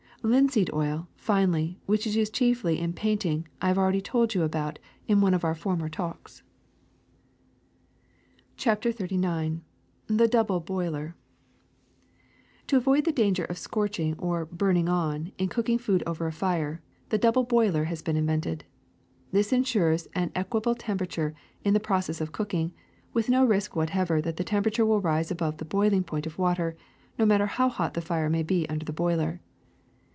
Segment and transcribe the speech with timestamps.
[0.21, 4.35] ^* Linseed oil, finally, which is used chiefly in paint ing, I have already told
[4.35, 4.77] you about
[5.07, 6.43] in one of our former talks.
[8.55, 9.61] ''CHAPTER XXXIX
[10.05, 11.15] THE DOUKLE BOILER
[12.67, 14.51] 'TTIO avoid the danger of scorching ux.
[14.53, 15.33] ^burning on' J.
[15.39, 18.63] m cooking food over a fire, the double boiler has been invented.
[19.31, 21.33] This insures an equable temperature
[21.63, 22.73] in the process of cooking,
[23.11, 26.75] with no risk whatever that the temperature will rise above the boiling point of water,
[27.17, 29.41] no matter how hot the fire may be under the boiler.